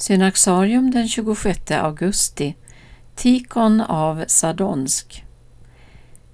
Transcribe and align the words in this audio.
Synaxarium 0.00 0.90
den 0.90 1.08
26 1.08 1.70
augusti 1.70 2.54
Tikon 3.16 3.80
av 3.80 4.24
Sadonsk 4.26 5.24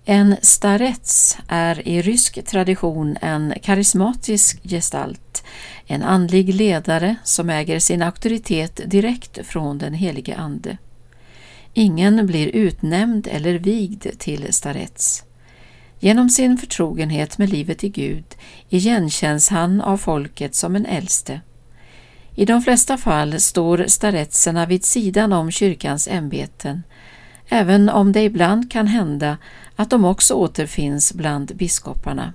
En 0.04 0.36
starets 0.42 1.38
är 1.48 1.88
i 1.88 2.02
rysk 2.02 2.44
tradition 2.44 3.16
en 3.20 3.54
karismatisk 3.62 4.62
gestalt, 4.62 5.44
en 5.86 6.02
andlig 6.02 6.54
ledare 6.54 7.16
som 7.24 7.50
äger 7.50 7.78
sin 7.78 8.02
auktoritet 8.02 8.80
direkt 8.86 9.46
från 9.46 9.78
den 9.78 9.94
helige 9.94 10.36
Ande. 10.36 10.78
Ingen 11.74 12.26
blir 12.26 12.48
utnämnd 12.48 13.28
eller 13.30 13.54
vigd 13.54 14.06
till 14.18 14.52
starets. 14.52 15.24
Genom 15.98 16.30
sin 16.30 16.58
förtrogenhet 16.58 17.38
med 17.38 17.48
livet 17.48 17.84
i 17.84 17.88
Gud 17.88 18.34
igenkänns 18.68 19.48
han 19.48 19.80
av 19.80 19.96
folket 19.96 20.54
som 20.54 20.76
en 20.76 20.86
äldste. 20.86 21.40
I 22.38 22.44
de 22.44 22.62
flesta 22.62 22.96
fall 22.96 23.40
står 23.40 23.84
staretserna 23.86 24.66
vid 24.66 24.84
sidan 24.84 25.32
om 25.32 25.50
kyrkans 25.50 26.08
ämbeten, 26.08 26.82
även 27.48 27.88
om 27.88 28.12
det 28.12 28.24
ibland 28.24 28.72
kan 28.72 28.86
hända 28.86 29.36
att 29.76 29.90
de 29.90 30.04
också 30.04 30.34
återfinns 30.34 31.12
bland 31.14 31.56
biskoparna. 31.56 32.32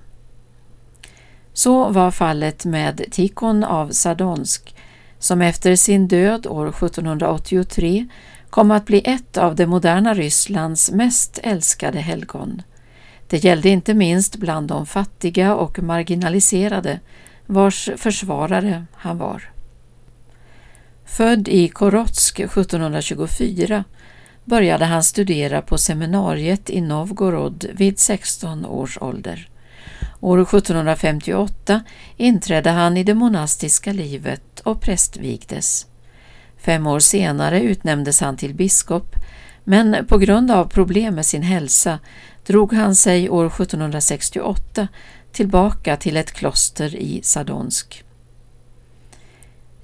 Så 1.52 1.88
var 1.88 2.10
fallet 2.10 2.64
med 2.64 3.04
Tikon 3.10 3.64
av 3.64 3.90
Sadonsk, 3.90 4.76
som 5.18 5.42
efter 5.42 5.76
sin 5.76 6.08
död 6.08 6.46
år 6.46 6.68
1783 6.68 8.08
kom 8.50 8.70
att 8.70 8.86
bli 8.86 9.02
ett 9.04 9.36
av 9.36 9.56
det 9.56 9.66
moderna 9.66 10.14
Rysslands 10.14 10.90
mest 10.90 11.38
älskade 11.42 12.00
helgon. 12.00 12.62
Det 13.28 13.44
gällde 13.44 13.68
inte 13.68 13.94
minst 13.94 14.36
bland 14.36 14.68
de 14.68 14.86
fattiga 14.86 15.54
och 15.54 15.82
marginaliserade, 15.82 17.00
vars 17.46 17.90
försvarare 17.96 18.84
han 18.92 19.18
var. 19.18 19.51
Född 21.04 21.48
i 21.48 21.68
Korotsk 21.68 22.40
1724 22.40 23.84
började 24.44 24.84
han 24.84 25.02
studera 25.02 25.62
på 25.62 25.78
seminariet 25.78 26.70
i 26.70 26.80
Novgorod 26.80 27.66
vid 27.74 27.98
16 27.98 28.66
års 28.66 28.98
ålder. 29.00 29.48
År 30.20 30.42
1758 30.42 31.82
inträdde 32.16 32.70
han 32.70 32.96
i 32.96 33.04
det 33.04 33.14
monastiska 33.14 33.92
livet 33.92 34.60
och 34.60 34.80
prästvigdes. 34.80 35.86
Fem 36.56 36.86
år 36.86 37.00
senare 37.00 37.60
utnämndes 37.60 38.20
han 38.20 38.36
till 38.36 38.54
biskop, 38.54 39.16
men 39.64 40.06
på 40.06 40.18
grund 40.18 40.50
av 40.50 40.64
problem 40.64 41.14
med 41.14 41.26
sin 41.26 41.42
hälsa 41.42 41.98
drog 42.46 42.72
han 42.72 42.94
sig 42.94 43.30
år 43.30 43.46
1768 43.46 44.88
tillbaka 45.32 45.96
till 45.96 46.16
ett 46.16 46.32
kloster 46.32 46.96
i 46.96 47.20
Sadonsk. 47.22 48.04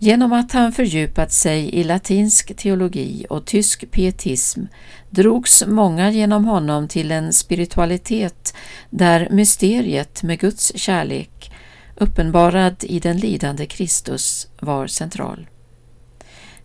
Genom 0.00 0.32
att 0.32 0.52
han 0.52 0.72
fördjupat 0.72 1.32
sig 1.32 1.74
i 1.74 1.84
latinsk 1.84 2.56
teologi 2.56 3.26
och 3.30 3.44
tysk 3.44 3.90
pietism 3.90 4.64
drogs 5.10 5.64
många 5.66 6.10
genom 6.10 6.44
honom 6.44 6.88
till 6.88 7.10
en 7.10 7.32
spiritualitet 7.32 8.54
där 8.90 9.28
mysteriet 9.30 10.22
med 10.22 10.40
Guds 10.40 10.72
kärlek, 10.76 11.52
uppenbarad 11.96 12.84
i 12.84 13.00
den 13.00 13.16
lidande 13.16 13.66
Kristus, 13.66 14.48
var 14.60 14.86
central. 14.86 15.46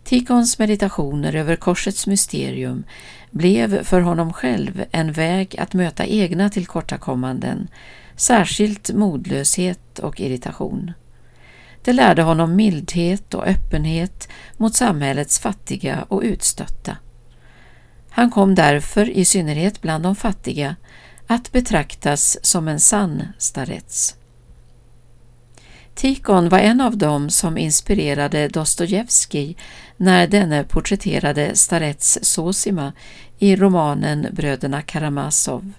Tikons 0.04 0.58
meditationer 0.58 1.34
över 1.34 1.56
korsets 1.56 2.06
mysterium 2.06 2.84
blev 3.30 3.84
för 3.84 4.00
honom 4.00 4.32
själv 4.32 4.84
en 4.90 5.12
väg 5.12 5.56
att 5.58 5.74
möta 5.74 6.06
egna 6.06 6.50
tillkortakommanden, 6.50 7.68
särskilt 8.16 8.90
modlöshet 8.92 9.98
och 9.98 10.20
irritation. 10.20 10.92
Det 11.84 11.92
lärde 11.92 12.22
honom 12.22 12.56
mildhet 12.56 13.34
och 13.34 13.46
öppenhet 13.46 14.28
mot 14.56 14.74
samhällets 14.74 15.38
fattiga 15.38 16.04
och 16.08 16.20
utstötta. 16.24 16.96
Han 18.10 18.30
kom 18.30 18.54
därför, 18.54 19.10
i 19.10 19.24
synnerhet 19.24 19.82
bland 19.82 20.04
de 20.04 20.16
fattiga, 20.16 20.76
att 21.26 21.52
betraktas 21.52 22.38
som 22.42 22.68
en 22.68 22.80
sann 22.80 23.22
starets. 23.38 24.16
Tikon 25.94 26.48
var 26.48 26.58
en 26.58 26.80
av 26.80 26.96
dem 26.96 27.30
som 27.30 27.58
inspirerade 27.58 28.48
Dostojevskij 28.48 29.56
när 29.96 30.26
denne 30.26 30.64
porträtterade 30.64 31.56
starets 31.56 32.18
Sosima 32.22 32.92
i 33.38 33.56
romanen 33.56 34.26
Bröderna 34.32 34.82
Karamazov. 34.82 35.72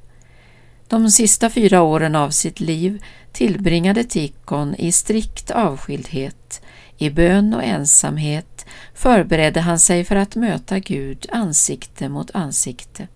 De 0.87 1.11
sista 1.11 1.49
fyra 1.49 1.81
åren 1.81 2.15
av 2.15 2.29
sitt 2.29 2.59
liv 2.59 3.03
tillbringade 3.31 4.03
Tikon 4.03 4.75
i 4.75 4.91
strikt 4.91 5.51
avskildhet, 5.51 6.61
i 6.97 7.09
bön 7.09 7.53
och 7.53 7.63
ensamhet 7.63 8.65
förberedde 8.93 9.61
han 9.61 9.79
sig 9.79 10.03
för 10.03 10.15
att 10.15 10.35
möta 10.35 10.79
Gud 10.79 11.25
ansikte 11.31 12.09
mot 12.09 12.31
ansikte. 12.33 13.07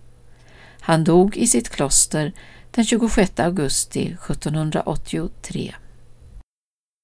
Han 0.80 1.04
dog 1.04 1.36
i 1.36 1.46
sitt 1.46 1.68
kloster 1.68 2.32
den 2.70 2.84
26 2.84 3.40
augusti 3.40 4.16
1783. 4.30 5.74